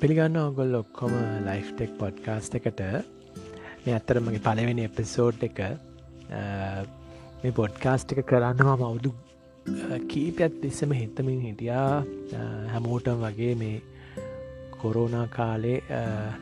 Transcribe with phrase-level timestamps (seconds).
[0.00, 1.12] පිළිගන්න ඔගොල් ඔක්කොම
[1.46, 2.80] ලයිෆ්ටෙක් පොඩ්කාස්ට එකට.
[3.84, 5.58] මේ ඇත්තර මගේ පලවෙනි එපිසෝඩ් එක
[7.42, 9.10] මේ පොඩ්කාස්ට් එක කරන්නවා මවුදු
[10.10, 12.04] කීපයත් තිස්සම හිතමින් හිටියා.
[12.72, 13.78] හැමෝටම් වගේ මේ
[14.80, 15.78] කොරෝනා කාලේ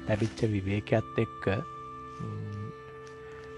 [0.09, 1.45] ලැබිච්ච විවේකයක්ත් එක්ක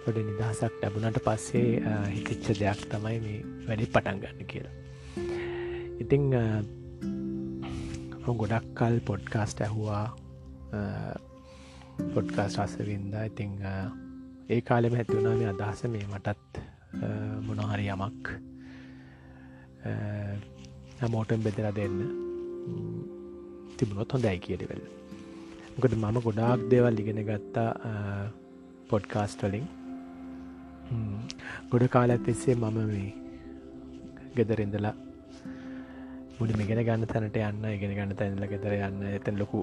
[0.04, 4.76] ගොඩ නිදහසක් ලැබුණට පස්සේ හිතිච්ච දෙයක් තමයි මේ වැඩි පටන් ගන්න කියලා.
[6.02, 6.24] ඉතිං
[8.26, 10.06] ගොඩක් කල් පොඩ්කාස්ට ඇහුවා.
[12.14, 13.14] පොඩ්කාස් රසවින්ද.
[13.28, 13.52] ඉතිං
[14.48, 15.82] ඒ කාලෙම හැතිවුණා මේ අදහස.
[15.94, 16.52] මේ මටත්
[17.48, 18.32] මොනහරි යමක්
[21.00, 21.98] හැමෝටම් බෙදර දෙන්න
[23.76, 24.82] තිබුණොත් හොඳයි කියලිවෙල්.
[25.82, 27.70] ගොඩ මම ගොඩාක් දේවල් ඉගෙන ගත්තා
[28.90, 29.66] පොඩ්කාස්ටලින්
[31.70, 33.08] ගොඩ කාලත් එස්සේ මම මේ
[34.36, 34.94] ගෙදරෙන්දලා
[36.42, 39.02] මුඩි මෙගෙන ගන්න තැනට යන්න ඉගෙන ගන්න තැනල ගෙදර යන්න.
[39.16, 39.58] එතැන් ලොකු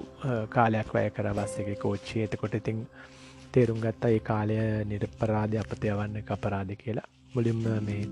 [0.54, 2.78] කාලයක් වැය කර බස්ස එක කෝච්චි එතකොට ඉතින්
[3.54, 4.56] තේරුම් ගත්තා ඒ කාලය
[4.92, 7.04] නිරපරාධ අපතය වන්න අපරාධ කියලා.
[7.34, 8.04] මුලින්ම මේ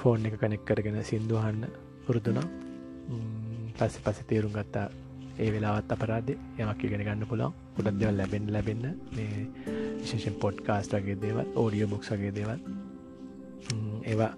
[0.00, 1.62] ෆෝන් එක කනෙක් කරගෙන සිින්දුවහන්න
[2.04, 2.46] පුරුදුනා
[3.78, 4.86] පස්ස පස තේරුම් ගත්තා
[5.38, 8.84] ඒ වෙලාවත් අපරාධ යමක් ඉගෙන ගන්න පුළන් ගොඩක් දෙවල් ලැබෙන් ලැබෙන්න.
[9.16, 9.32] මේ
[10.00, 12.60] විශේෂෙන් පොඩ්කාස්ට වගේ දේවල් ඕඩියෝ බුක්ස් වගේ දේවල්.
[14.04, 14.32] ඒවා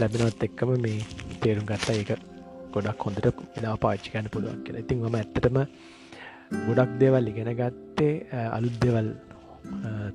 [0.00, 1.00] ලැබෙනවත් එක්කම මේ
[1.42, 1.96] තේරුම් ගත්තා.
[2.00, 2.10] ඒක
[2.74, 4.84] ගොඩක් හොඳට වෙලා පාච්චි ගන්න පුළුවන් කියලා.
[4.84, 5.58] ඉතින් ම ඇත්තටම
[6.66, 8.14] ගොඩක් දේවල් ඉගෙන ගත්තේ
[8.56, 9.08] අලුත් දෙවල්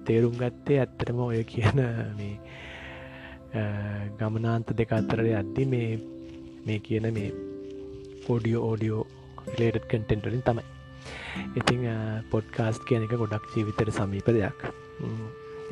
[0.07, 0.79] තේරුම් ගත්තේ.
[0.83, 1.79] ඇත්තටම ඔය කියන
[2.19, 2.35] මේ
[4.19, 5.89] ගමනාන්ත දෙක අතරය අද්දි මේ
[6.65, 7.31] මේ කියන මේ
[8.29, 9.03] ඕඩියෝ ඕඩියෝ
[9.59, 10.65] ලේටත් කටෙන්ටලින් තමයි.
[11.59, 11.81] ඉතිං
[12.31, 14.59] පොඩ්කාස්ට් කියන එක ගොඩක් ජීවිතයට සමීප දෙයක්.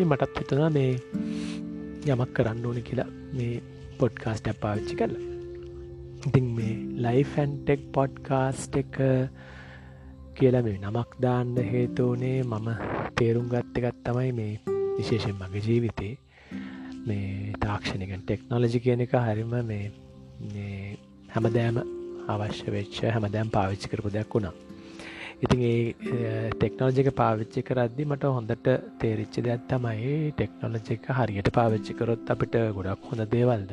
[0.09, 0.91] මටත් හිතනා මේ
[2.13, 3.09] යමක් කරන්න ඕන කියලා.
[3.37, 3.55] මේ
[4.01, 5.23] පොඩ්කාස්ට පාවිච්චි කරලා.
[6.27, 8.95] ඉතිං මේ ලයිෆන්ටෙක් පොඩ්කාස්ට් එක
[10.37, 12.67] කියලා මේ නමක් දාන්න හේතුවනේ මම
[13.17, 14.53] තේරුම් ගත්ත එකත් තමයි මේ
[14.97, 16.13] විශේෂෙන් මගේ ජීවිතේ.
[17.07, 19.85] මේ තාක්ෂණකන් ටෙක්නෝලජි කියන එක හරිම මේ
[21.33, 21.77] හැමදෑම
[22.33, 24.55] අවශ්‍ය වෙච්ච හැමදෑම් පාවිච්චි කරපු දෙයක් වුණා.
[25.43, 28.67] ඉතින් ඒ ටෙක්නෝජික පාවිච්චි කරද්දි මට හොඳට
[29.01, 33.71] තේරිච්චි දෙයක් තමයි ටෙක්නෝලජික හරියට පාවිච්චි කරොත් අපිට ගොඩක් හොඳ දේවල්ද?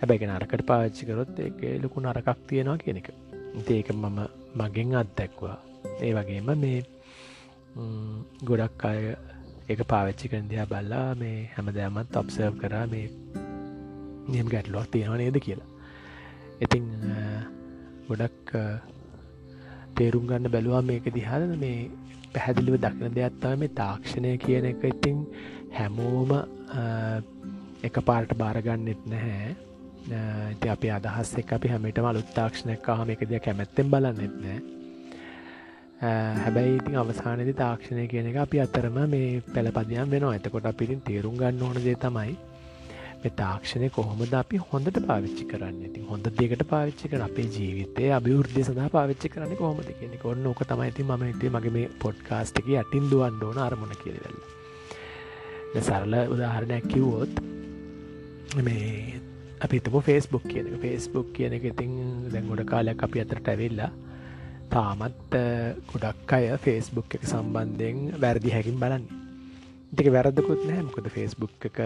[0.00, 3.08] හැබැයි නරකට පාවිච්චි කරොත් ඒක ලොකු නරකක් තියෙනවා කියන එක.
[3.76, 4.18] ඒක මම
[4.60, 5.58] මගෙන් අත්දැක්වා.
[6.00, 6.80] ඒ වගේම මේ
[8.48, 9.00] ගොඩක් අය
[9.68, 13.06] එක පාවිච්චි කරදියා බල්ලා මේ හැමදෑමත් ඔබ්සර්ව් කරා මේ
[14.32, 15.70] නියම් ගැටලුවක් තියෙනවා නේද කියලා.
[16.64, 16.88] ඉතිං
[18.08, 18.56] ගොඩක්
[19.94, 21.90] තේරුම් ගන්න බැලුවා මේක දිහාද මේ
[22.34, 24.84] පැහැදිලිව දක්න දෙයක්ත්තාව මේ තාක්ෂණය කියන එක.
[24.84, 25.16] ඉතිං
[25.72, 26.30] හැමෝම
[27.82, 29.50] එක පාට බාරගන්නෙත් නැහැ.
[30.52, 34.58] ඉති අපි අදහස් එක අපි හැමටම අලුත්තාක්ෂණයක් හම එක දෙයක් කැමැත්තෙන් බලන්නෙත් නෑ
[36.38, 40.34] හැබැයි ඉතින් අවසානදි තාක්ෂණය කියන එක අපි අතරම මේ පැළපදයම් වෙනවා.
[40.38, 42.34] එතකොට අපිටින් තේරුම් ගන්න ඕන දේ තමයි
[43.30, 45.78] තාක්ෂණය කොහොමද අපි හොඳට පාවිච්චි කරන්න?
[45.84, 50.60] ඉති හොඳ දෙකට පාවිච්චි කර අපේ ජීවිතය අභිවෘද්ධ සඳහා පාවිච්චි කරන්න කොහොමද කියෙනෙ ඔන්න ඕක
[50.64, 54.38] තමයිති ම ඉති මගේ මේ පොඩ්කාස්ටක යටින් දුවන් ඕන අරමුණ කියවෙල්ල
[55.80, 57.42] සරල උදාහරණයක් කිව්වොත්
[58.60, 59.20] මේ
[59.60, 61.92] අපිතම ෆෙස්බුක් කියන ෆෙස්බුක් කියන එක ඉතින්
[62.30, 63.90] දැන් ගොඩ කාලයක් අපි අතරට ඇවෙල්ලා
[64.70, 65.36] තාමත්
[65.90, 69.23] ගොඩක් අය ෆෙස්බුක් එක සම්බන්ධයෙන් වැරදි හැකින් බලන්නේ.
[69.98, 71.78] දෙක වැරදකුත් නෑ මොකද ෆෙස්බුක් එක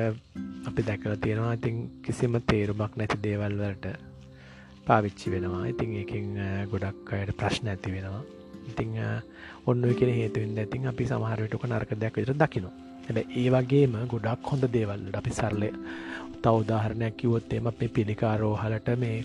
[0.68, 1.52] අපි දැකල තියෙනවා.
[1.58, 3.86] ඉතින් කිසිම තේරුමක් නැති දේවල්වලට
[4.86, 5.64] පාවිච්චි වෙනවා.
[5.72, 6.28] ඉතින් ඒකින්
[6.72, 8.22] ගොඩක් අයට ප්‍රශ්න ඇති වෙනවා.
[8.70, 8.94] ඉතිං
[9.66, 12.74] ඔන්න කියෙන හේතුවෙන් ඇතින් අපි සමහරටක නර්ක දෙයක් විට දකිනවා.
[13.08, 15.70] ඇ ඒ වගේම ගොඩක් හොඳ දේවල්ලට අපි සරලය
[16.42, 19.18] තවදාහරණයක් කිවොත් එම අපේ පිළිකාරෝහලට මේ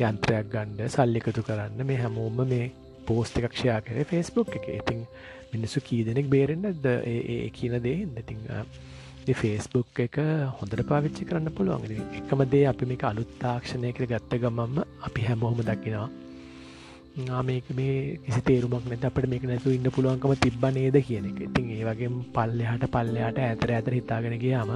[0.00, 2.72] යන්ත්‍රයක් ගණ්ඩ සල්ලිකතු කරන්න මේ හැමෝම මේ
[3.06, 4.66] පෝස්ට එකක්ෂයා කරේ ෆෙස්බුක් එක.
[4.80, 5.06] ඉතින්
[5.54, 7.96] මිනිස්සු කී දෙනෙක් බේරෙන්න්නද ඒ කියන දේ.
[8.16, 10.18] ඉතිං ෆේස්බුක් එක
[10.58, 12.04] හොඳට පාවිච්චි කරන්න පුළුවන්.
[12.14, 16.08] එකම දේ අපි මේක අලුත්තාක්ෂණයකට ගත්ත ගමම්ම අපි හැමෝහම දකිනවා.
[17.42, 21.40] මේක මේ කිසි තේරුමක් නැත අපට මේක නැතු ඉන්න පුළුවන්කම තිබ්බ නේද කියන එක.
[21.42, 24.74] ඉතින් ඒවගේ පල්ලෙහට පල්ලයාට ඇතර ඇතර හිතාගෙන ගියාම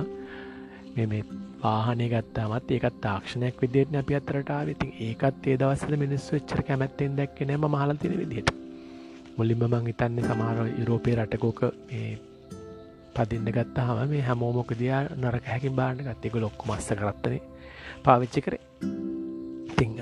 [0.97, 1.23] මේ
[1.61, 7.69] වාහනය ගත්තාමත් ඒකත් තාක්ෂණයක් විදියට අපි අතරටාව ඉතින් ඒකත් ඒ දවස්සල මිනිස්සු එච්චර කැමැත්තෙන් දැක්කනම
[7.69, 8.58] මහලතින විදිට
[9.39, 11.61] මුලින්ම මං හිතන්නේ සමහර යුරෝපය රටකෝක
[13.17, 17.35] පදින්න ගත්තාහම මේ හැමෝමොක දයා නරක හැකින් බාන්න ගත්තෙක ලොක්ක මස්ස කරත්තන.
[18.05, 18.63] පාවිච්චි කරේ.
[19.71, 19.93] ඉතිං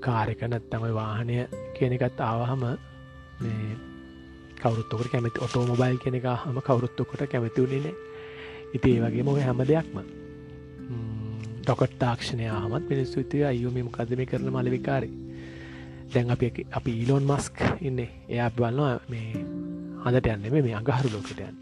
[0.00, 1.36] කාරක නැත්තමයි වාහනය
[1.76, 2.64] කියනෙකත් ආවහම
[4.60, 7.94] කවරුත්තකට කැමති ඔටෝ මොබයිල් කෙනෙක හම කවරුත්තකොට කැමති වුණනේ
[8.74, 9.96] ඉති ඒ වගේ මොක හැම දෙයක්ම.
[11.62, 15.27] ඩොකට් තාක්ෂණය හමත් මිනිස්සුතිය අයුම මොකදම කරන මලවිකාරී
[16.12, 17.98] දැන් අප අපි ඊලෝන් මස්ක් ඉන්න.
[18.28, 19.32] එයා බලන්නවා මේ
[20.04, 21.56] හඳට යන්න මේ අගහරු ලෝකට යන්න.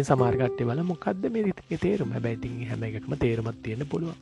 [0.00, 2.12] සමාර්ගට්ටය බල මොකක්ද මේ රිතක තේරුම?
[2.18, 4.20] බැයිතින් හැම එකක්ම තේරුමත් තියෙන පුළුවන්.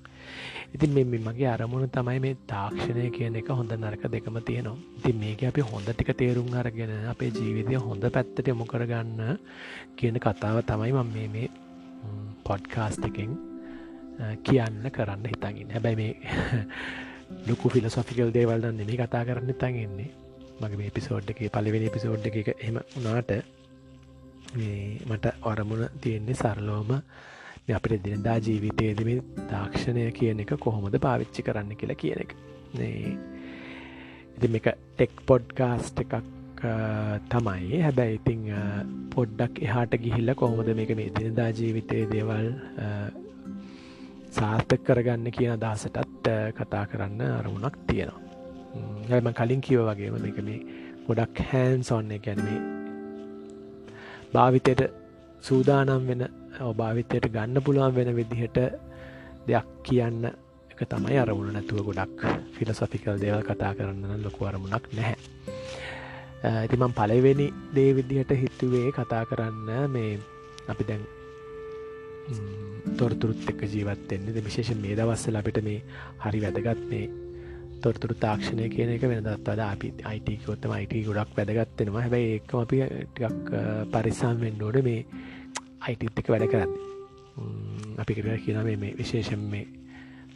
[0.74, 4.78] ඉතින් මෙ මගේ අරමුණ තමයි මේ තාක්ෂණය කියන එක හොඳ නරක දෙකම තියෙනවා.
[4.98, 9.38] ඉතින් මේක අපි හොඳ ටික තේරුම් අරගෙන අපේ ජීවිතය හොඳ පැත්තට යොමු කරගන්න
[9.96, 11.48] කියන කතාව තමයි මම මේ මේ
[12.44, 13.36] පොඩ්කාස්ට එකෙන්
[14.42, 16.12] කියන්න කරන්න හිතගන්න හැබැයි මේ
[17.48, 20.10] ලොකු ෆිලසොෆිකල් දේවල්ද නෙමේ කතා කරන්න තන් එන්නේ.
[20.60, 23.30] මගේ මේ පිසෝඩ් එක පලිවෙනි පිසෝඩ් එක එම උනාට
[25.06, 26.90] මට ඔරමුණ තියෙන්නේ සරලෝම
[27.70, 29.10] අපිට දිනදා ජීවිතයේදම
[29.48, 32.34] තාක්ෂණය කියන එක කොහොමද පාවිච්චි කරන්න කියලා කියන එක.
[34.36, 36.14] ඉති එක ටෙක් පොඩ්කාස්ට් එකක්
[37.28, 37.80] තමයි.
[37.80, 38.42] හැබැයි ඉතිං
[39.10, 42.50] පොඩ්ඩක් එහාට ගිහිල්ල කොහොමද මේක මේ දිනදා ජීවිතය දේවල්
[44.30, 45.60] සාර්ථක කරගන්න කියන
[46.20, 48.20] අදහසටත් කතා කරන්න අරමුණක් තියෙනවා.
[49.08, 49.32] හැම.
[49.32, 50.60] කලින් කිව වගේම මේක මේ
[51.06, 52.62] ගොඩක් හැන් සොන්න ගැනීම
[54.32, 54.82] භාවිතයට
[55.44, 56.22] සූදානම් වෙන
[56.74, 58.58] භාවිතයට ගන්න පුළුවන් වෙන විදිහට
[59.46, 60.24] දෙයක් කියන්න
[60.70, 61.52] එක තමයි අරමුණ.
[61.52, 62.20] නැතුව ගොඩක්
[62.54, 65.16] ෆිලසොෆිකල් දේවල් කතා කරන්න ලොකු අරමුණක් නැහැ.
[66.44, 70.12] ඇතිමම් පලවෙනි දේ විදිහට හිතුවේ කතා කරන්න මේ
[70.68, 71.02] අපි දැන්
[72.98, 75.80] තොරතුරුත් එක්ක ජීවත්තෙන්නේ විශේෂ මේ දවස්සල අපිට මේ
[76.24, 77.08] හරි වැදගත් මේ
[77.82, 82.80] තොරතුරු තාක්ෂණය කියන එක වෙනදත් වද අපි අයිටකොත්තම අයිට ගොඩක් වැදගත්වෙනවා හැබැයි ඒකම අපි
[83.14, 83.52] ටිකක්
[83.92, 85.04] පරිස්සම් වෙන්න ඕඩ මේ
[85.88, 86.72] අයිටත් එක වැඩ කරන්න.
[88.02, 89.66] අපි කර කියන මේ විශේෂෙන් මේ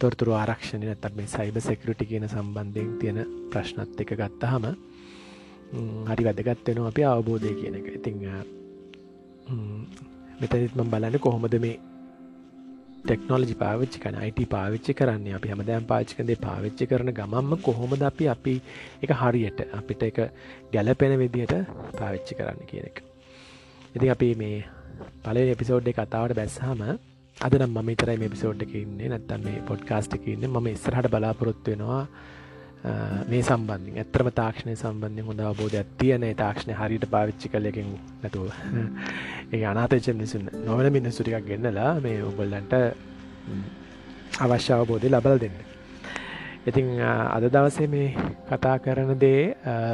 [0.00, 3.20] තොරතුරු ආරක්ෂණය නැතත් මේ සයිබ සෙකරටි කියන සම්බන්ධයෙන් තියෙන
[3.52, 4.64] ප්‍රශ්නත් එක ගත්තහම
[6.08, 7.86] හරි වැදගත්වෙනවා අපි අවබෝධය කියන එක.
[7.98, 8.16] ඉතිං
[10.40, 11.76] මෙතනිත්ම බලන්න කොහොමද මේ
[13.00, 15.26] ටෙක්නෝලජි පාවිච්චි කන අයිට පාවිච්චි කරන්න?
[15.38, 18.54] අපි හැමදෑම් පාචිකදේ පාවිච්චි කරන ගමම්ම කොහොමද අපි අපි
[19.02, 20.20] එක හරියට අපිට එක
[20.72, 21.54] ගැලපෙන විදිහට
[21.98, 23.02] පාවිච්චි කරන්න කියන එක.
[23.94, 24.64] ඉතින් අපි මේ
[25.24, 26.80] පලේ එපිසෝඩ් එක කතාවට බැස්සහම
[27.38, 29.08] අද නම් මම තරයි මේ පිසෝඩ් එක ඉන්නේ.
[29.08, 30.48] නැත්තම් මේ පොඩ්කාස්ට් එක ඉන්න.
[30.52, 32.02] ම ඉස්රහට බලාපොරොත්තු වෙනවා
[33.28, 37.88] මේ සම්බන්ධින් ඇත්‍රම තාක්ෂණය සම්බන්ධය හොඳ අවබෝධයක් තියන තාක්ෂණය හරිට පාවිච්චි කලයකින්
[38.22, 38.48] නැතුව.
[39.52, 42.74] ඒ අනාතච මිනිසුන් නොවන මිනිස්සුටිකක් ගෙන්නලා මේ ඔබල්ලන්ට
[44.40, 45.56] අවශ්‍ය අවබෝධය ලබල දෙන්න.
[46.66, 46.86] ඉතිං
[47.36, 48.08] අද දවසේ මේ
[48.50, 49.42] කතා කරන දේ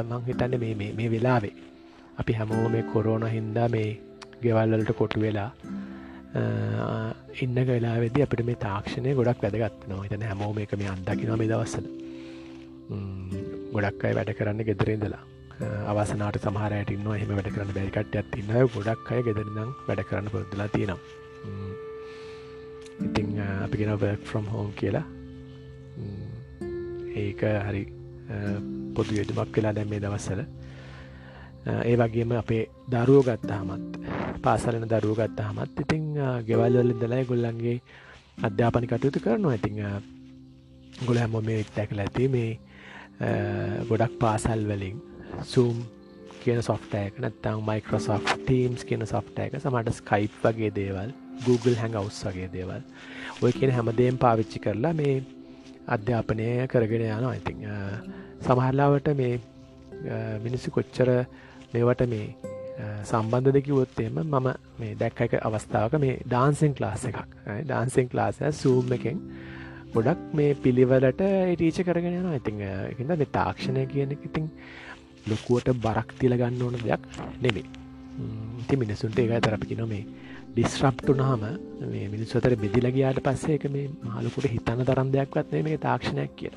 [0.05, 1.55] මංහිතන්න මේ මේ වෙලාවේ
[2.17, 3.89] අපි හැමෝ මේ කොරෝන හින්දා මේ
[4.43, 5.49] ගෙවල්වලට කොටු වෙලා
[7.41, 11.87] ඉන්න වෙලාවෙද අපිට මේ තාක්ෂණය ගොඩක් වැදගත් නො හිතන හැමෝම එක මේ අන්දකිනවා මේ දවස්සල
[13.73, 15.23] ගොඩක් අයි වැඩ කරන්න ගෙදරෙදලා
[15.91, 20.99] අවසනාට සමහරයට ඉන්න එහම වැඩ කරන්න බැරිකට්යක් තින්න ගොඩක් අය ගෙදරනම් වැඩ කරන්න පොදලා තියෙනවා.
[23.01, 23.29] ඉතිං
[23.65, 25.05] අපිගෙන වර්ක් ෆ්‍රම් හෝම් කියලා.
[27.15, 27.83] ඒක හරි
[28.95, 30.41] පොදු යුතුමක් වෙලා දැම් මේ දවස්සල
[31.83, 33.99] ඒ වගේම අපේ දරුවෝ ගත්තහමත්
[34.43, 36.07] පාසලන දරුව ගත්තහමත් ඉතිං
[36.47, 37.77] ගෙවල්වල දලයි ගොල්ලන්ගේ
[38.39, 39.55] අධ්‍යාපනි කටයුතු කරනවා.
[39.55, 39.77] ඉතිං
[41.05, 42.49] ගොල හැම මේ එක්තැකල ඇති මේ
[43.89, 45.01] ගොඩක් පාසල් වලින්
[45.45, 45.81] සූම්
[46.43, 51.11] කියන සොෆ්ටයක නැත්තං මයිකෝසොෆ් ටීම්ස් කියන සොෆ්ටයක සමට ස්කයිප් වගේ දේවල්
[51.45, 52.81] Google හැඟවස් වගේ දේවල්.
[53.41, 55.15] ඔය කියන හැමදේම් පාවිච්චි කරලා මේ
[55.87, 57.61] අධ්‍යාපනය කරගෙන යනවා ඉතිං
[58.41, 59.33] සමහරලාවට මේ
[60.45, 61.09] මිනිස්සු කොච්චර
[61.73, 62.27] මේවට මේ
[63.03, 67.19] සම්බන්ධ දෙකිවොත්තේම මම මේ දැක්ක එක අවස්ථාවක මේ ඩාන්සිං ක්ලාස එකක්.
[67.65, 69.17] ඩාන්සිං ක්ලාස සූම් එකෙන්
[69.93, 71.21] ගොඩක් මේ පිළිවලට
[71.53, 74.49] ටීච කරගෙන යන ඉතිං එකද මේ තාක්ෂණය කියන ඉතිං
[75.27, 77.07] ලොකුවට බරක් තිල ගන්න ඕන දෙයක්
[77.41, 77.65] නෙමේ
[78.67, 80.05] ති මිනිසුන්ට ඒක තරපි නො මේ
[80.51, 81.45] ඩිස්්‍රප්ටුනහම
[81.87, 86.53] මේ මිනිස්සතර බෙදිලගයාට පස්සේ එක මේ මාලකුට හිතන්න තරම් දෙයක්වත් මේ තාක්ෂණයක් කිය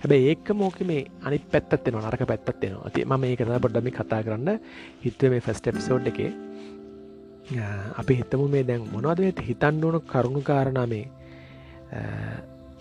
[0.00, 3.92] හැබැ ඒක මෝක මේ අනි පැත්තත් න නරක පැත්තත් නවා ඇති ම මේ කරන පොඩ්ඩමි
[3.92, 4.60] කතා කරන්න
[5.02, 6.20] හිත්ව මේ ෆස්ට එපිසෝඩ් එක.
[7.96, 11.04] අපි හිතමු මේ දැන් මොනවද හිතන්න ඕන කරුණු කාරණමේ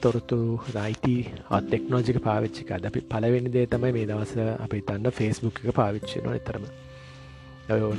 [0.02, 1.08] තොරතුරු රයිට
[1.52, 6.66] අත්ෙක්නෝජික පාවිච්චික අපි පලවෙනි දේ තමයි මේ දවස අපි තන්න ෆෙස්බුක් එක පාවිච්චය නො එතරම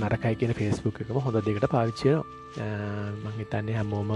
[0.03, 2.23] නරකයි කියන ෆෙස්බුක් එකම හොඳ දෙකට පාවිච්චයන
[3.25, 4.11] මංහිතන්නේ හැමෝම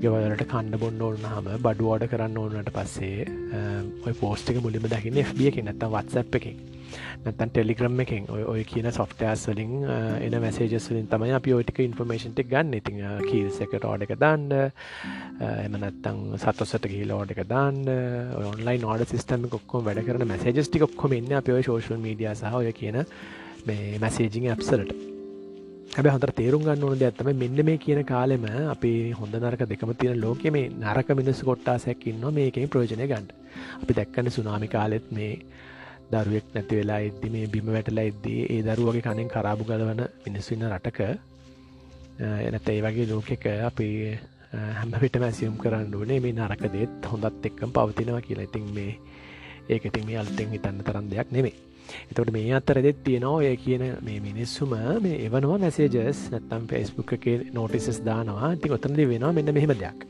[0.00, 3.26] ගෙවලට කන්න බොන්න ඕන්න හම බඩු ෝඩ කරන්න ඕනට පස්සේ
[4.02, 6.56] ඔය පෝස්ටික මුලිම දකින්න FB එක නැත්තම් වත්සප් එකින්.
[7.24, 8.28] නැතන් ටෙලිග්‍රම් එකින්.
[8.46, 9.86] ඔය කියන සොෆ්ටෑස් වලින්
[10.20, 12.74] එන මැසේජස් වලින් තමයි අපි ඔටික ඉන්ෆර්මේෂන්ට ගන්න.
[12.74, 14.50] ඉතින් කීල්ස එකට ඕඩ එක දාන්න.
[15.40, 17.80] එම නැත්තං සතොසට ගහිල ඕඩ එක දාන්න.
[18.44, 22.72] ඔන්ලයින් ඕඩ සිස්ටම කොක්කොම වැඩ කරන මැසේජස්ටි කොක්කොම ඉන්න අප ඔය ශෝෂල් මීඩිය සහ ඔය
[22.74, 23.02] කියන
[23.64, 24.94] මේ මැසේජිං ඇප්සලට
[25.92, 30.20] හැබ හොඳ තේරුම් ගන්න ඕන ඇත්තම මෙන්න මේ කියන කාලෙම අපි හොඳ නරක දෙකම තියෙන
[30.20, 33.30] ලෝක මේ නරක මිනිස් කොට්ටාසැක් ඉන්න මේකින් ප්‍රෝජනය ගන්ඩ
[33.78, 35.30] අපි දැක්කන සුනාමි කාලෙත් මේ
[36.14, 41.00] දරුවෙක් නැති වෙලා එද්දි මේ බිම වැටලා එද්දී ඒ දරුවගේ කනෙන් කරාබු ගලවන මිනිස්වන්න රටක
[42.46, 43.88] එනත ඒ වගේ ලෝකෙක අපි
[44.72, 48.44] හැම විට මැසියම් කරන්න ඕනේ මේ නරක දේත් හොඳත් එක්කම් පවතිනවා කියලා.
[48.44, 48.98] ඉතින් මේ
[49.68, 51.54] ඒක ඉතින් මේ අල්තෙන් හිතන්න තරන් දෙයක් නෙමේ
[52.10, 58.00] එතකොට මේ අත්තරදෙත් තියෙනවා ඔය කියන මේ මිනිස්සුම මේ එවනවා මැසේජස් නැත්තම් ෆෙස්බුක් එක නෝටිසස්
[58.02, 58.54] දානවා.
[58.56, 60.06] ති ඔතනද වෙනවා මෙන්න මෙහෙම දෙයක්.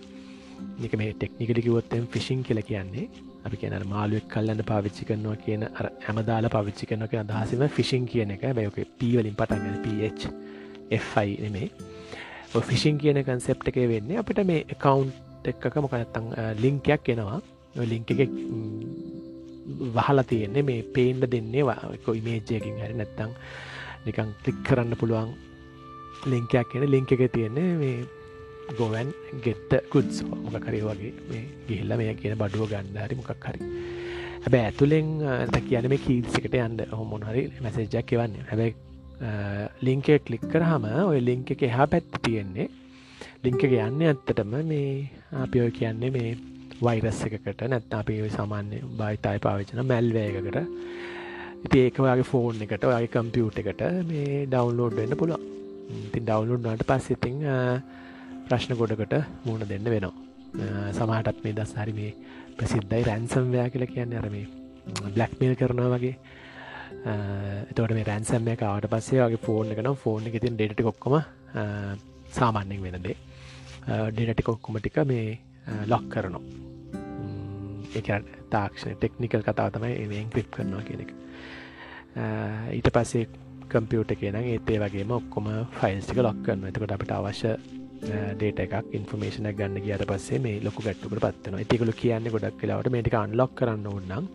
[0.79, 3.07] නික මේ ටෙක්නිකලිකිවොත්තෙන් ෆිසිං කියල කියන්නේ
[3.45, 8.45] අපි කියන මාලුවක් කල්ලන්න පාවිච්චි කරනවා කියන ඇමදාලා පවිච්චි කරනක අදහසම ෆිසිං කියන එක.
[8.53, 9.83] බැයක පීවලින් පටන්ග
[11.05, 11.69] පහයි නෙමේ
[12.63, 15.11] ෆිසිං කියන කන්සෙප් එක වෙන්නේ අපිට මේ එකකවන්්
[15.47, 16.27] එක්ක මොකනත්තං
[16.63, 17.41] ලිංකයක් එනවා.
[17.85, 18.31] ලිංක එක
[19.95, 21.65] වහලා තියෙන්නේ මේ පේන්ඩ දෙන්නේ
[22.15, 23.33] ඉමේජයකින් හැරි නැත්තං
[24.07, 25.33] නිකං කලික් කරන්න පුළුවන්
[26.27, 27.97] ලිංකයක් කියෙන ලිංක එක තියෙන්නේ මේ
[28.79, 29.13] ගෝවැන්
[29.45, 33.61] ගෙත්ත කුඩ්ස් මොක කරේ වගේ මේ ගිහිල්ල මේ කියන බඩුව ගන්න හරි මොකක් හරි.
[34.45, 35.11] හැබැ ඇතුළෙන්
[35.69, 36.81] කියන මේ කීල්සිකට යන්න.
[36.99, 38.47] හොමොනහරි මැසේජක් එවන්නේ.
[38.51, 38.75] හැබැයි
[39.87, 42.69] ලිංක කලික් කරහම ඔය ලිංක එක එහා පැත්ති තියෙන්නේ.
[43.45, 44.91] ලිංක එක යන්න ඇත්තටම මේ
[45.45, 46.37] අපියෝ කියන්නේ මේ
[46.83, 50.57] වෛරස් එකකට නැත් අපි සාමාන්‍ය බයිතයි පාවිචන මැල්වයකට
[51.67, 55.45] ඉති ඒකවාගේ ෆෝන් එකට ඔගේ කම්පියුට එකට මේ ඩවන්ලෝඩ් වෙන්න පුළුවන්.
[56.09, 57.39] ඉතින් ඩවන්ලෝඩ් නට පස් ඉතිං
[58.47, 60.15] ප්‍රශ්න ගොඩකට මුණ දෙන්න වෙනවා.
[60.93, 62.11] සමහටත් මේ දස් හරි මේ
[62.59, 64.37] ප්‍රසිද්ධයි රැන්සම්වයා කියල කියන්න අරම
[65.15, 66.15] බ්ලක්මේල් කරනවා වගේ.
[67.71, 71.17] එතවට මේ රැන්සම්ය කාවට පස්සේ වගේ ෆෝන් එකන ෆෝන් එක තින් ඩෙටි කොක්කොම
[72.33, 73.17] සාමාන්‍යෙන් වෙනදේ
[74.11, 75.27] ඩෙනටි කොක්කොම ටික මේ
[75.87, 76.45] ලොක් කරනවා.
[77.95, 78.09] එක
[78.51, 81.11] තාක්ෂණ ටෙක්නිකල් කතාව තමයි එෙන් ක්‍රිප් කරනවා කියෙනෙක්
[82.73, 83.25] ඊට පස්සේ
[83.71, 85.49] කම්පියුට කියන ඒතේ වගේම ඔක්කොම
[85.79, 87.55] ෆයිල්ස්ටික ලොක් කරන්න එතකට අපිට අවශ්‍ය
[88.07, 93.17] ඩේට එකක් ඉන්ෆර්මේෂන ගන්න කියට පස්සේ මේ ලොකු ගැට්ටුකට පත්වන තිකළු කියන්න ගොඩක් කලාවට මේටික
[93.17, 94.29] අන්ලොක් කරන්න ඕන්නම්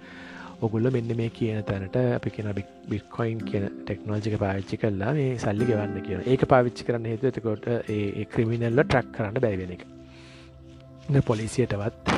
[0.61, 2.49] ඔගුල්ල මෙන්න මේ කියන තැනට අපි කියෙන
[2.89, 8.25] බික්කොයින් කියන ටෙක්නෝජික පාවිච්චි කල්ලා මේ සල්ලි ගවන්න කියන ඒක පාවිච්චි කරන්න හේතු එතකොට ඒ
[8.27, 9.85] ක්‍රමිනල්ල ට්‍රක් කරන්න බැයිවෙන එක.
[11.23, 12.15] පොලිසියටවත්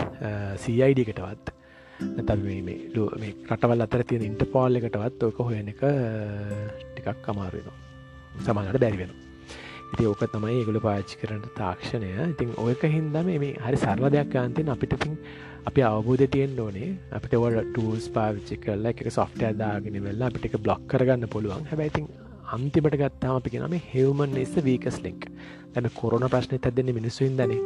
[0.60, 1.54] සයිඩකටවත්
[2.10, 5.84] නැතල් මේ රටවල් අතර තියෙන ඉන්ටපෝල් එකටවත් ඕක හොයන එක
[6.90, 7.78] ටිකක් අමාරුවෙනවා
[8.40, 9.14] සමහට බැරිවෙන
[9.94, 12.12] ඉති ඕක තමයි ඒගුල පාච්චි කරට තාක්ෂණය.
[12.26, 15.16] ඉතින් ඔයක හින්දම මේ හරි සරල දෙයක් අන්තින් අපිටතින්
[15.70, 16.90] අපි අවබෝධ තියෙන් ඕනේ.
[17.18, 21.66] අපිට වට ටූල්ස් පාවිච්චි කරල එක සොෆ්ට අදාගෙන වෙල්ලා අපිට එක බ්ලොක් කරගන්න පුළුවන්.
[21.72, 22.08] හැබැයිතින්
[22.56, 25.22] අන්තිමට ගත්තාම අපි නම හෙවමන් එස්ස වීකස් ලික්
[25.76, 27.62] ඇම කොරන ප්‍රශ්නය ඇදන්නේ මිනිස්සුන් දනේ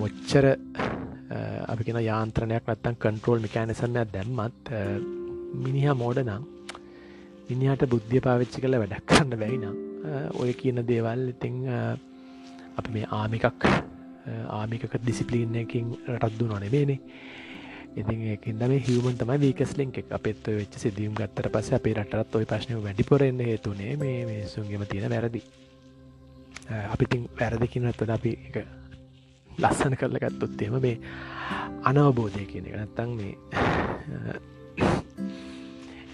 [0.00, 0.44] මොච්චර
[1.72, 4.72] අපි කෙන යාන්ත්‍රණයක් නත්තන් කන්ට්‍රෝල් මිකෑනිසම්යක් දැම්මත්
[5.64, 6.44] මිනිහා මෝඩ නම්
[7.50, 9.87] මිනිහට බුද්ධිය පාවිච්චි කළ වැඩක් කරන්න බැයිනම්
[10.40, 11.28] ඔය කියන දේවල්.
[11.34, 11.66] ඉතිං
[12.78, 13.66] අපි මේ ආමිකක්
[14.60, 17.00] ආමිකක ඩිසිපලීනකින් රටත්දු නොනෙමේනේ
[17.96, 20.12] ඉතින් ඒකින්ද මේ හිවමන් තමයි වීකස් ලින්ක් එක.
[20.12, 25.10] අපත් වෙච්ච සිදුවම් ගත්තර පස අපේ රටත් ඔය ප්‍රශ්නය වැඩිපොරෙන්න්න හේතුනේ මේ මේ සුන්ගම තියෙන
[25.10, 25.42] වැරදි.
[26.92, 28.56] අපිතින් වැරදිකිනත්වද අපි එක
[29.58, 30.96] ලස්සන කරල ගත්තොත්තේම මේ
[31.90, 32.74] අනවබෝධය කියන එක.
[32.76, 33.34] නැත්තං මේ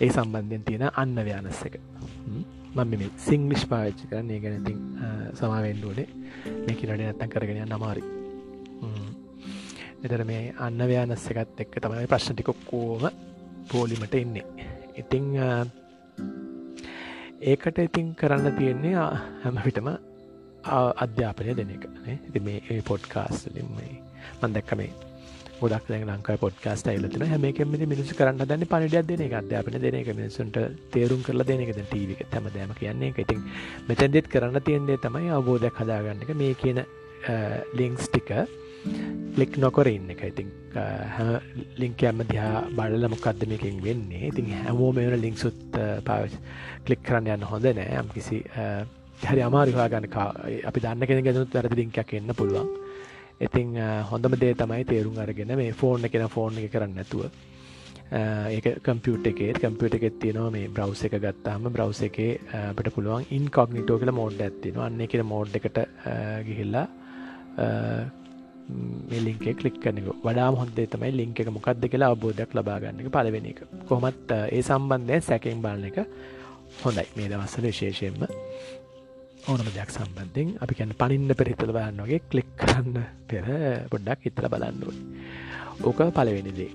[0.01, 1.81] ඒ සම්බන්ධයෙන් තියෙන අන්න ව්‍යානස්ස එක
[2.75, 4.83] මම මේ සිංගලිෂ් පාච්චි කරන්න ඒ ගැනතින්
[5.35, 6.09] සමාවෙන්ඩුවනේ
[6.67, 8.05] මේක රඩ නැත්තන් කරගෙන නමාරි
[10.05, 13.05] එතර මේ අන්න ව්‍යානස්ස එකත් එක්ක තමයි ප්‍රශ්නටිකොක්කෝම
[13.71, 14.45] පෝලිමට එන්නේ.
[15.01, 15.31] ඉතිං
[17.43, 18.95] ඒකට ඉතින් කරන්න තියෙන්නේ
[19.43, 19.89] හැම විටම
[21.05, 23.95] අධ්‍යාපනය දෙන එක ඇති මේ පොඩ්කාස්ලින් මේ
[24.43, 24.91] මන්දැක්ක මේ
[25.65, 30.59] ගොඩක් ලංක පොඩ්කාස්ට ඇල්ලතින හැමකෙමති මිනිසු කරන්න දන්න පනිඩියක් දෙන එක අධ්‍යාපන දෙන එක මිනිසුන්ට
[30.93, 33.41] තේරුම් කරලා දෙන එකද ටීවික තැම දෑම කියන්නේ එක ඉතින්
[33.89, 36.35] මෙතැන්දෙත් කරන්න තියෙන්දේ තමයි අවබෝධයක් හදාගන්න එක.
[36.35, 36.81] මේ කියන
[37.75, 38.31] ලිංක්ස් ටික
[39.37, 40.23] ලික් නොකර ඉන්න එක.
[40.25, 40.51] ඉතින්
[41.77, 44.29] ලිංකයම දිහා බඩල මොකක්දමකින් වෙන්නේ.
[44.31, 46.37] ඉතින් හැමෝ මෙවන ලිංක්සුත් පාවච්
[46.85, 47.99] කලික් කරන්න යන්න හොඳ නෑ.
[48.01, 48.43] යම් කිසි
[49.23, 50.09] හරි අමාරිවා ගන්න
[50.65, 52.84] අපි දන්න කෙන ගැනුත් වැරදි ලිංකයක් එන්න පුළුවන්.
[53.41, 53.75] ඉතිං
[54.11, 57.25] හොඳම දේ තමයි තේරුම් අරගෙන මේ ෆෝර්න කෙන ෆෝර්න් එක කරන්න නැතුව
[58.51, 59.53] ඒක කම්පියුට එකේ.
[59.55, 64.41] කම්පියට එකෙත් තියෙනවා මේ බ්‍රව් එක ගත්තාම බ්‍රව් එකේ අපට පුළුවන් ඉන් කොග්නිටෝ කියල මෝඩ්
[64.41, 65.81] ඇත්තින අන්නේ කෙන මෝඩ් එකට
[66.47, 66.87] ගිහිල්ලා
[69.27, 73.61] ලින්කේ කලික් කනෙක වඩා හොන්දේ තමයි ලින්ක එක මොකක්ද කියලා අබෝධයක් ලබාගන්න එක පලවෙෙන එක.
[73.89, 75.99] කොහොමත් ඒ සම්බන්ධය සැකෙන් බලන එක
[76.85, 77.07] හොඳයි.
[77.17, 78.27] මේ දවස්සල විශේෂයෙන්ම.
[79.49, 82.97] ඕනම දෙයක් සම්බන්ධෙන් අපි කැන පනින්න පෙරිතල බලන්න වගේ කලික් කරන්න
[83.29, 83.45] පෙර
[83.93, 84.99] පොඩ්ඩක් හිතල බලන්නුවන්
[85.83, 86.73] ඕක පලවෙනිදේ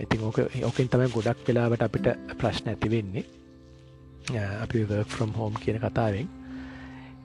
[0.00, 2.06] ඉතින් ඕක ඕකින් තමයි ගොඩක් වෙලාවට අපිට
[2.38, 3.24] ප්‍රශ්න ඇති වෙන්නේ.
[4.62, 6.28] අපි work from home කියන කතාවෙන්.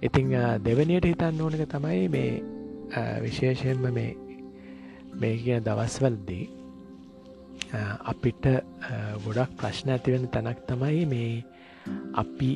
[0.01, 0.29] ඉතිං
[0.63, 2.43] දෙවනියට හිතන්න ඕනක තමයි මේ
[3.21, 4.15] විශේෂයෙන්ම මේ
[5.13, 6.45] මේ කියන දවස්වල්දී
[8.11, 8.45] අපිට
[9.25, 11.43] ගොඩක් ප්‍රශ්න ඇතිවෙන තැනක් තමයි මේ
[12.21, 12.51] අපි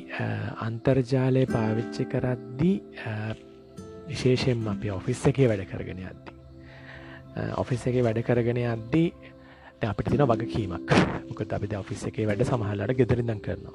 [0.67, 2.75] අන්තර්ජාලය පාවිච්චි කරද්දී
[4.07, 6.31] විශේෂෙන් අපි ඔෆිස් එකේ වැඩ කරගෙන අද්දි
[7.61, 9.07] ඔෆිස් එක වැඩ කරගෙන අද්දී
[9.83, 10.91] අපිට තින වගකීමක්.
[11.29, 13.73] මොකද අපිද ඔෆිස් එකේ වැඩ සමහල්ලට ගෙදරිදන් කරනවා.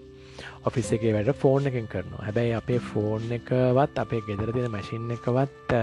[0.67, 2.23] ඔෆිස් එකේ වැඩ ෆෝන් එකෙන් කරනවා.
[2.27, 5.75] හැබැයි අපේ ෆෝන් එකවත් අපේ ගෙදර තින මැසින් එකවත්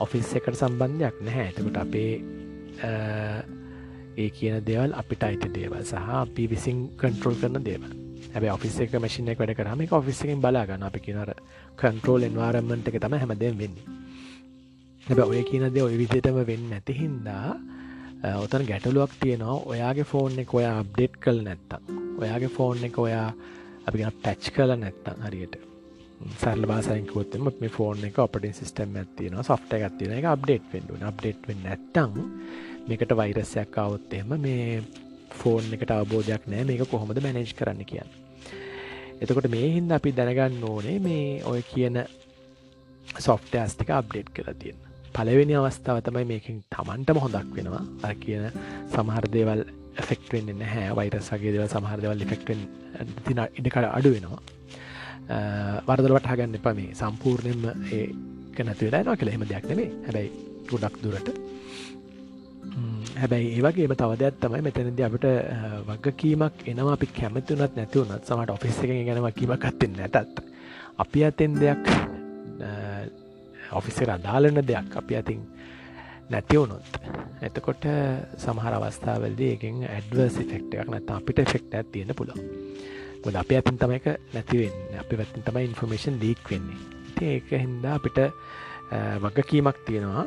[0.00, 1.52] ඔෆිස් එකට සම්බන්ධයක් නැහැ.
[1.52, 2.12] ඇතකට අපේ
[4.16, 7.92] ඒ කියන දේවල් අපිට අයිති දේවල් සහ අපි විසින් කන්ට්‍රෝල් කරන දේවල්.
[8.34, 11.32] හැබ ඔෆිස් එක මසින එක වැඩ කරම එක ඔෆිස් එකින් බලාගන්න අපි කියනර
[11.76, 13.86] කන්ට්‍රෝල් එන්වාරමන්ට එක තම හැමදේ වෙන්නේ.
[15.06, 17.56] හැබ ඔය කියනද ඔය විදිතම වෙන්න ඇති හින්දා
[18.36, 19.60] ඔතන ගැටලුවක් තියෙනවා.
[19.66, 21.94] ඔයාගේ ෆෝන් එක ඔයා අප්ඩේට් කල් නැත්තම්.
[22.18, 23.28] ඔයාගේ ෆෝන් එක ඔයා
[23.86, 25.56] අපි පැච් කල නැත්තම් හරියට.
[26.34, 31.62] සරල බාසයිකෝත්තම මේ ෆෝන් එක අපටින් සිස්ටම් ඇතින සොෆ්ට එකත්තින එක අප්ඩේට් වෙන්ඩුව අප්ඩේට් වෙන්න
[31.64, 32.14] නැත්තං
[32.86, 34.82] මේකට වෛරසයක් අවුත්තෙම මේ
[35.32, 38.10] ෆෝන් එකට අවබෝධයක් නෑ මේක කොහොමද මැනේජ් කරන්න කියන්න?
[39.18, 42.02] එතකොට මේ හින්ද අපි දැනගන්න ඕනේ මේ ඔය කියන
[43.20, 44.78] සොෆ්ට ඇස්තික අප්ඩේට් කලා තියෙන
[45.14, 47.82] පලවෙනි අවස්ථාව තමයි මේකින් තමන්ටම හොඳක් වෙනවා.
[48.02, 48.44] අ කියන
[48.92, 49.64] සමහර දේවල්
[49.96, 50.90] එෆෙක්ටෙන් නැහැ.
[50.92, 52.60] වෛරසගේ දෙව සමහර දෙවල් ලිෆෙක්ටෙන්
[53.24, 54.40] තින ඉඩකට අඩු වෙනවා.
[55.88, 56.94] වරදලට හගන්න එප මේ.
[56.94, 60.30] සම්පූර්ණයෙන්ම ඒක නැති වෙලා කළ එහෙම දෙයක් නෙමේ හැබැයි
[60.70, 61.55] ගොඩක් දුරට
[63.20, 65.26] හැබැයි ඒවගේම තවදයක් තමයි මෙතනද අපට
[65.88, 66.92] වගකීමක් එනවා.
[66.96, 70.40] අපි කැමතිවනත් නැතිවුනත් සමට ඔෆිස් එක ගැනම කීමක් අත්තෙන් නැතත්.
[71.02, 71.84] අපි අතෙන් දෙයක්
[73.78, 75.40] ඔෆිස්සර අදාලන දෙයක් අපි අතින්
[76.30, 77.00] නැතිවුණොත්
[77.48, 77.84] එතකොට
[78.44, 82.40] සමහර අවස්ථාවල්දී එකින් ඇඩවර්සි ෆෙක්ටයක් නැත අපිට ෆෙක්ට ඇත් තියෙන පුළුවන්.
[83.24, 86.80] මොද අප ඇතින් තමයි එක නැතිවෙන්න අපි වැත්තින් තමයි ඉන්ෆර්මේෂන් ලීක් වෙන්නේ.
[87.16, 88.18] ති ඒක හින්දා අපිට
[89.24, 90.26] වගකීමක් තියෙනවා.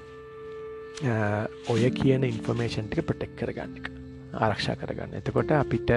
[1.70, 3.88] ඔය කියන ඉන්ෆර්මේෂන් ටික ප්‍රටෙක් කරගන්න එක.
[4.36, 5.16] ආරක්ෂා කරගන්න.
[5.20, 5.96] එතකොට අපිට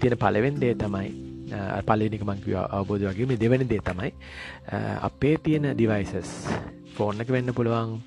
[0.00, 1.10] තියෙන පලවෙන් දේ තමයි
[1.86, 4.12] පලනික මංකිව අවබෝධ වගේ මේ දෙවැනි දේ තමයි
[5.02, 6.32] අපේ තියෙන ඩිවයිසස්
[6.96, 8.00] ෆෝර්න් එක වෙන්න පුළුවන්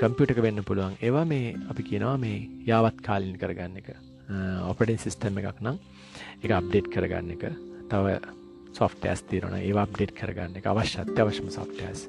[0.00, 0.98] කම්පියුටක වෙන්න පුළුවන්.
[1.02, 3.88] ඒවා මේ අපි කියනවා මේ යාවත් කාලින් කරගන්න එක.
[4.64, 5.78] ඔපටින් සිිස්ටම් එකක් නම්
[6.44, 7.48] එක අප්ඩේට් කරගන්න එක.
[7.90, 8.18] තව
[8.74, 12.06] සොෆ්ටස් තිරන ඒ අප්ඩේට් කරගන්න එක අවශ්‍ය අත්‍යවශ්‍යම සොෆ්ටස්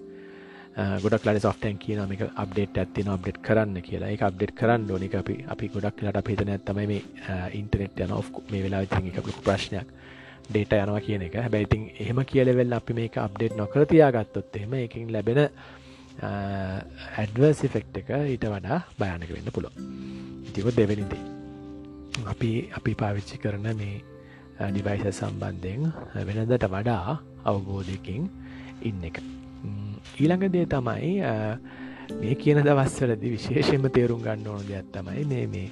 [1.03, 4.09] ගොඩක් ලට සොෆ්ටන් කියන මේක අප්ඩේට් ඇත්තින අප්ඩේට් කරන්න කියලා.
[4.15, 7.01] එක අප්ඩේට් කරන්න ඕනික අපි අපි ගොඩක් ලට පිතන ඇත්තම මේ
[7.59, 8.13] ඉන්ටනෙට් යන
[8.51, 9.87] මේ වෙලා ති එක ප්‍රශ්නයක්.
[10.49, 11.35] ඩේට යනවා කියන එක.
[11.45, 15.41] හැබැයිතින් එහෙම කියලවෙල් අපි මේක අප්ඩේට් නොකර තියාගත්තොත් එහෙම එකින් ලැබෙන
[17.17, 19.69] ඇඩවර්සිෆෙක්් එක ඊට වඩා භයානක වෙන්න පුළො
[20.47, 21.23] ඉතිකො දෙවැනිදේ.
[22.33, 23.97] අපි අපි පාවිච්චි කරන මේ
[24.71, 25.91] ඩිවයිස සම්බන්ධයෙන්
[26.29, 27.19] වෙනදට වඩා
[27.51, 28.23] අවබෝධයකින්
[28.91, 29.19] ඉන්න එක.
[30.19, 31.13] ඊළඟ දේ තමයි
[32.17, 35.67] මේ කියන දවස්වලදි විශේෂෙන්ම තේරුම් ගන්න ඕන දෙයක් තමයි මේ මේ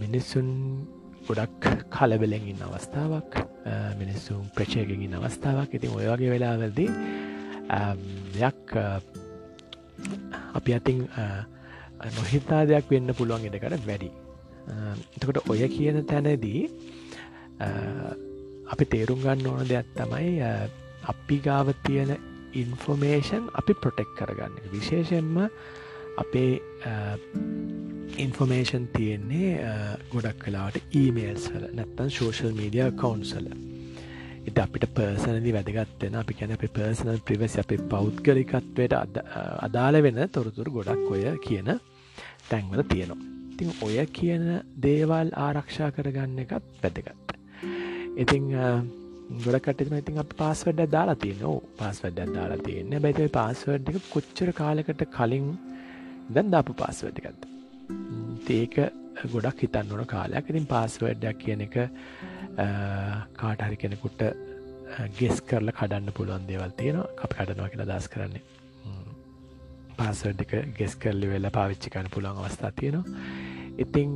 [0.00, 0.48] මිනිස්සුන්
[1.26, 3.38] ගොඩක් කලබෙලෙන් ඉන්න අවස්ථාවක්
[3.98, 5.70] මිනිස්සුම් ප්‍රචයකින් ඉන්න අවස්ථාවක්.
[5.74, 6.90] ඉතින් ඔයගේ වෙලාවලදී
[8.34, 8.76] දෙයක්
[10.54, 11.08] අපි අතින්
[12.16, 14.10] නොහිතා දෙයක් වෙන්න පුළුවන් එඩකට වැඩි.
[15.16, 16.60] එතකොට ඔය කියන තැනදී
[18.72, 20.38] අපි තේරුම් ගන්න ඕන දෙයක් තමයි
[21.12, 22.16] අපි ගාව තියෙන
[22.54, 24.54] ඉන්ෆෝමේෂන් අපි ප්‍රොටෙක් කරගන්න.
[24.72, 25.38] විශේෂෙන්ම
[26.16, 26.52] අපේ
[28.18, 29.52] ඉන්ෆෝමේෂන් තියෙන්නේ
[30.12, 33.48] ගොඩක් කලාට ඊමේල්ස් වල නැත්තන් සෝෂල් මීඩිය කවන්සල
[34.46, 38.96] එත අපිට පර්සනදි වැදගත්වෙන අපි කැන අප පර්සනල් ප්‍රිවස් අපි පෞද්ගලිකත්වයට
[39.60, 41.70] අදාළ වෙන තොරතුර ගොඩක් ඔය කියන
[42.50, 43.30] තැන්වල තියෙනවා.
[43.52, 44.44] ඉතිං ඔය කියන
[44.82, 47.38] දේවල් ආරක්ෂා කරගන්න එකත් වැදගත්.
[48.16, 48.52] ඉතිං
[49.42, 52.92] ගොඩකටම ඉතින් අප පාස්වඩ දාලා තිය නෝ පාස්වඩ දාලා තියන්න.
[53.04, 55.46] බැති පාස්වඩ් එක කොච්චර කාලකට කලින්
[56.34, 57.46] දැන් දාපු පාස්වඩ්ිකත්.
[58.58, 58.76] ඒක
[59.34, 60.50] ගොඩක් හිතන්න ඕන කාලයක්.
[60.50, 61.76] ඉතින් පාස්වඩ්ඩක් කියන එක
[63.40, 64.20] කාටහරි කෙනෙකුට
[65.18, 68.42] ගෙස් කරල කඩන්න පුළුවන් දේවල් තියෙන අප කඩනවා කියලා දස් කරන්නේ.
[69.98, 73.04] පාසඩ් එක ගෙස් කරලි වෙල්ල පාවිච්චිකන්න පුළුවන් අවස්ථා තියෙනවා.
[73.84, 74.10] ඉතිං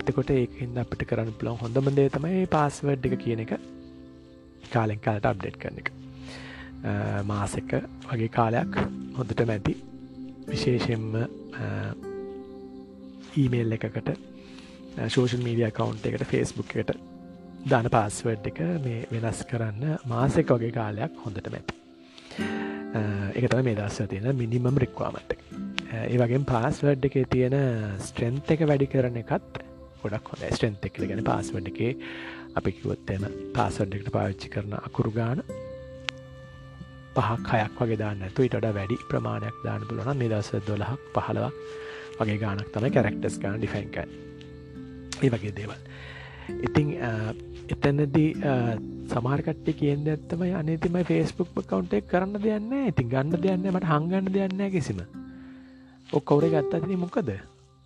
[0.00, 3.54] එතකොට ඒකහින්ද අපිට කරන්න පුළොන් හොඳම දේ තමයි පාස්වඩ් එක කියන එක.
[4.74, 5.90] කාලෙන් කාලට අප්ඩේට් කරන එක.
[7.24, 8.78] මාසක වගේ කාලයක්
[9.16, 9.74] හොඳට මැති
[10.48, 11.14] විශේෂෙන්ම
[13.36, 14.10] ඊමේල් එකකට
[15.08, 16.94] ශෝෂන් මීඩිය කවුන්් එකට ෆෙස්බුක් එකට
[17.66, 21.80] දාන පාස්වඩ් එක මේ වෙනස් කරන්න මාසෙක වගේ කාලයක් හොඳට මැති
[23.34, 25.36] එක තම මේ දස්ව තියෙන මිනිමම් රික්වාමට
[25.94, 27.56] ඒ වගේ පාස්වඩ් එක තියෙන
[28.00, 29.64] ස්ට්‍රෙන්න්ත එක වැඩි කරන එකත්
[30.02, 31.80] ගොඩක් හොඳ ස්ටෙන්ත් එක්ල ගැන පාස්වඩ එක
[32.58, 35.38] අපි කිවොත්තම පාසඩ් එකට පාවිච්චි කරන අකුරු ගාන
[37.16, 41.54] පහක් හයක් වගේ දාන්න ඇතු ඉට වැඩි ප්‍රමාණයක් දාන පුලන මේ දවස දොලහක් පහලවක්
[42.20, 45.80] වගේ ගානක් තම කැරක්ටස් ගාන ඩිෆයින්ක ඒ වගේ දේවල්.
[46.66, 46.88] ඉතිං
[47.74, 48.30] එතනදී
[49.12, 55.00] සමාර්කට්ටි කියන්න ඇත්තම අනතිම ෆේස්බුක් කවන්ටේ කරන්න දෙයන්න ඉතින් ගන්න දෙයන්න මට හංගන්න දෙයන්න කිසිම.
[56.08, 57.32] ඔක් කවුර ගත්තතින මොකද?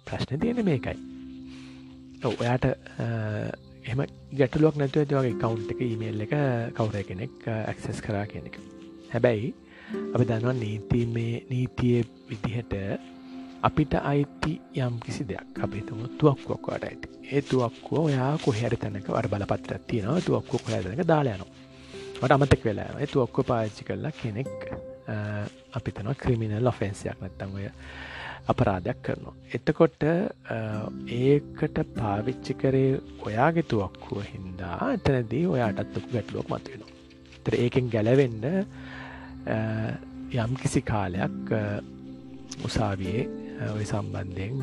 [0.07, 0.96] ප්‍රශ්න තියෙන මේකයි.
[2.24, 2.64] ඔයාට
[3.88, 4.01] එම
[4.33, 6.35] ගැටලුවක් නැතුව ඇතිවගේ කවුන්් එක ඊමේල් එක
[6.77, 8.59] කවුර කෙනෙක් ඇක්සෙස් කරා කියන එක.
[9.12, 9.53] හැබැයි
[10.14, 12.74] අපි දන්නවා නීති මේ නීතිය විදිහට
[13.62, 15.62] අපිට අයිති යම් කිසි දෙයක්.
[15.64, 20.20] අපි තුම තුවක්කුවක්වාට ඇති ඒ තුවක්කුව ඔයා කොහැර තැනක අර බලපත්‍රත් තියෙනවා.
[20.22, 21.66] තුවක්කු කොහැදනක දාලායනවා
[22.20, 24.48] මට අමතක් වෙලා ඒ තුවක්කො පාච්චි කරලා කෙනෙක්
[25.72, 27.66] අපි තන ක්‍රමිනල් ඔෆෙන්න්සයක් නැත්තං ඔය
[28.49, 29.35] අපරාධයක් කරනවා.
[29.55, 30.03] එතකොට
[31.17, 36.95] ඒකට පාවිච්චි කරේ ඔයාගේ තුවක්කුව හින්දා එතනදී ඔයාටත් ගැටලුවක් මත්වෙනවා.
[37.45, 38.49] තර ඒකෙන් ගැලවෙන්න
[40.37, 41.53] යම් කිසි කාලයක්
[42.65, 43.29] උසාවියේ
[43.69, 44.57] ඔය සම්බන්ධයෙන්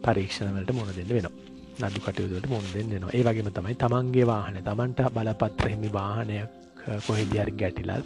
[0.00, 1.48] පරීක්ෂණවලට මුණ දෙන්න වෙනවා
[1.82, 6.50] නඩු කටයුතුවට මුණ දෙන්න දෙනවා ඒ වගේම තමයි තමන්ගේ වාහන තමන්ට බලපත්‍රහිමි වාහනයක්
[7.06, 8.04] කොහෙදිහරි ගැටිලල්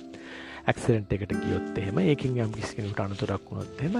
[0.64, 3.96] ඇක්සරෙන්ට් එකට ගියොත් එහෙම ඒකින් යම් කිසිකට අනතුරක් වුණොත් එම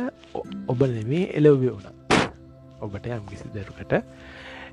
[0.69, 1.89] ඔබ නෙමේ එලව්‍ය වුණ.
[2.81, 3.93] ඔබට යම් කිසි දරුකට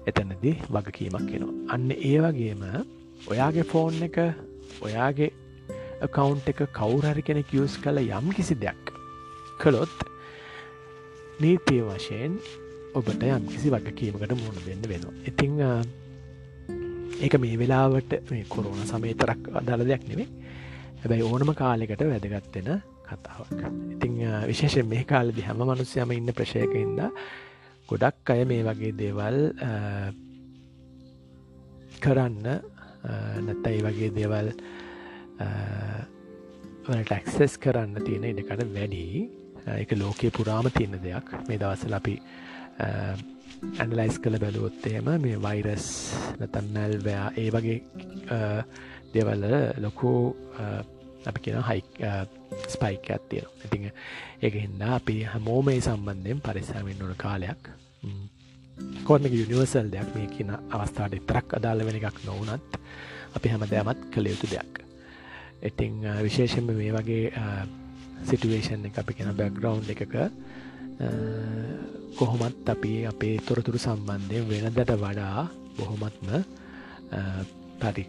[0.08, 1.58] එතනදි වගකීමක් එනවා.
[1.73, 2.63] අන්න ඒ වගේම
[3.27, 4.17] ඔයාගේ ෆෝන් එක
[4.82, 5.30] ඔයාගේ
[6.10, 8.93] කවුන්් එක කවුරහරි කෙනෙක් යස් කළ යම් කිසි දෙයක්
[9.60, 10.08] කළොත්
[11.41, 12.39] නීතිය වශයෙන්
[12.95, 15.13] ඔබට යම් කිසි වගකීමකට මුණ දෙන්න වෙනවා.
[15.27, 15.60] ඉතිං
[17.19, 20.30] ඒක මේ වෙලාවට මේ කොරුණ සමේතරක් අදාළ දෙයක් නෙවේ
[21.01, 22.69] හැබැයි ඕනම කාලෙකට වැදගත්වෙන
[23.07, 23.61] කතාවක්.
[23.91, 27.01] ඉතිං විශේෂෙන් මේ කාලදි හැම මනුස්්‍යයම ඉන්න ප්‍රශයකඉද
[27.89, 29.39] ගොඩක් අය මේ වගේ දේවල්
[31.99, 32.45] කරන්න
[33.41, 34.53] නැත්තයි වගේ දේවල්
[36.85, 39.03] වලට ඇක්සෙස් කරන්න තියෙන ඉඩකට වැඩි
[39.75, 42.15] එක ලෝකයේ පුරාම තියෙන දෙයක් මේ දවසල අපි
[43.79, 45.89] ඇන්ලයිස් කළ බැලුවොත්තේම මේ වෛරස්
[46.39, 47.77] නතන්නැල්වයා ඒ වගේ
[49.13, 49.45] දෙවල්ල
[49.78, 50.12] ලොකු
[51.26, 51.82] අපි කියෙන හයි
[52.67, 53.91] ස්පයික් ඇත්තියෙන ඉතිං
[54.41, 57.63] ඒක හින්දා අපි හමෝමේ සම්බන්ධයෙන් පරිසාමෙන් නොන කාලයක්.
[59.04, 60.10] කොත්මක යුනිවර්සල් දෙයක්?
[60.15, 62.80] මේ කියන අවස්ථාට ඉතරක් අදාළ වෙන එකක් නොවනත්
[63.36, 64.74] අපි හැම දෙයමත් කළ යුතු දෙයක්.
[65.62, 67.32] ඉතිං විශේෂෙන්ම මේ වගේ
[68.24, 70.15] සිටුවේෂන් එක අපි කෙන බැක්ග්‍රවන්් එකක
[72.17, 75.47] කොහොමත් අපි අපේ තොරතුරු සම්බන්ධය වෙනදට වඩා
[75.78, 76.28] බොහොමත්ම
[77.80, 78.06] පරි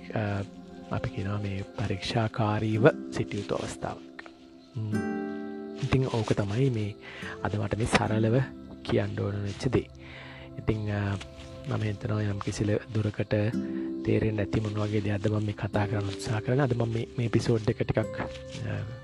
[0.91, 4.19] අපි කෙනවා මේ පරීක්ෂාකාරීව සිටියයුතු අවස්ථාවක්.
[5.83, 6.91] ඉතිං ඕක තමයි මේ
[7.43, 8.37] අදමට මේ සරලව
[8.83, 9.87] කියන්න ඕන වෙච්චදේ
[10.59, 10.81] ඉතිං
[11.63, 13.35] මම හිතනවා යම් කිසිල දුරකට
[14.05, 17.83] තේරෙන් ඇතිමුණ වගේ දෙයක්ද මම මේ කතා කරන්න උත්සා කරන අද මම මේ පිසෝඩ් එක
[17.83, 18.17] ටිකක්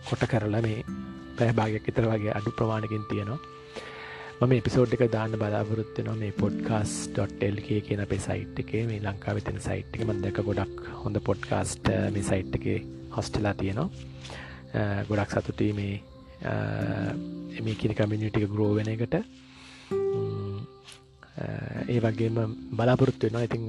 [0.04, 0.82] කොට කරලා මේ
[1.36, 3.57] පැහභාගයක් විතර වගේ අඩු ප්‍රමාණකින් තියෙනවා.
[4.38, 8.82] මම එපිසෝඩ් එක දාන්න බලාපොරොත්වෙනවා මේ පොඩ්කාස්.ල්ක කියන අපේ සයිට් එකේ.
[8.86, 12.66] මේ ලංකා වෙතන සයිට් එක මන්දක ගොඩක් හොඳ පොඩ්කාස්ට මේ සයිට් එක
[13.16, 13.88] හොස්ටලා තියෙනවා.
[15.08, 15.94] ගොඩක් සතුටී මේ
[17.58, 19.16] එම කියන කමිනිටික ග්‍රෝවෙන එකට.
[21.88, 22.38] ඒ වගේම
[22.78, 23.42] බලාපොරොත්තු වෙනවා.
[23.48, 23.64] ඉතිං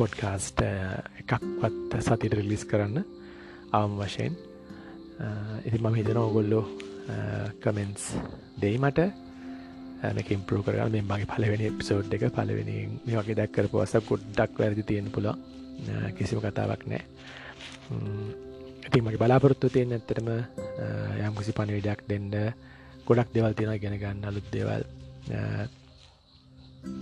[0.00, 0.64] පොඩ්කාස්ට
[1.20, 3.06] එකක්වත් සතිට රිලිස් කරන්න
[3.78, 4.34] අවම වශයෙන්.
[5.66, 6.64] ඉති මම හිතන ඔගොල්ලෝ
[7.04, 8.16] Uh, කමෙන්ස්
[8.56, 9.12] දෙයි මට.
[10.00, 14.60] Uh, මේක ඉම්පරෝ කරගල් මේ මගේ පලවෙනි එපිසෝඩ් එක පලවෙනි මේ වගේ දැක්කර පවස ගොඩ්ඩක්
[14.60, 15.36] වැරදි තියෙන පුළ uh,
[16.16, 17.04] කිසිම කතාවක් නෑ.
[17.92, 18.30] Mm,
[18.88, 20.32] ඉති මගේ බලාපොරොත්තු තියෙන් ඇත්තටම
[21.20, 22.32] යම්කිසි පණවිඩයක් දෙන්න
[23.04, 24.88] ගොඩක් දෙවල් තියෙන ගෙන ගන්න අලුත් දෙවල්.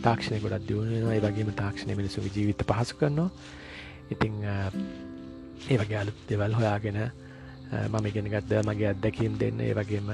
[0.03, 3.31] තාක්ෂණය ගොඩක් දියුණුවෙනවා ඒ වගේම තාක්ෂණය මිනිසු ජීවිත පහසු කරනවා.
[4.11, 4.43] ඉතිං
[5.71, 7.05] ඒ වගේ අලුත් දෙවල් හොයාගෙන
[7.73, 9.61] මම ඉගෙන ගත්ද මගේ අත්දැකීම් දෙන්න.
[9.61, 10.09] ඒ වගේම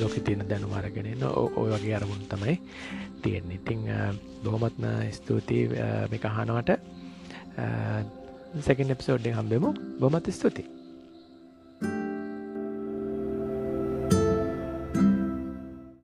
[0.00, 2.56] ලෝක තියෙන දැනු අරගෙන ඔය වගේ අරමුණ තමයි
[3.22, 3.60] තියෙන්නේ.
[3.60, 3.80] ඉතිං
[4.44, 4.84] බොහොමත්ම
[5.18, 5.68] ස්තුතියි
[6.10, 6.70] මේ කහනවට
[8.66, 9.72] සැකන් එප්සෝඩ්ඩ හම්බෙමු.
[10.00, 10.77] බොමත් ස්තුතියි.